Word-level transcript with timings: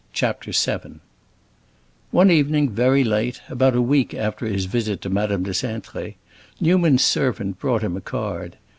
CHAPTER 0.13 0.49
VII 0.51 0.99
One 2.09 2.31
evening 2.31 2.71
very 2.71 3.03
late, 3.03 3.39
about 3.49 3.75
a 3.75 3.83
week 3.83 4.15
after 4.15 4.47
his 4.47 4.65
visit 4.65 4.99
to 5.01 5.11
Madame 5.11 5.43
de 5.43 5.51
Cintré, 5.51 6.15
Newman's 6.59 7.03
servant 7.05 7.59
brought 7.59 7.83
him 7.83 7.95
a 7.95 8.01
card. 8.01 8.57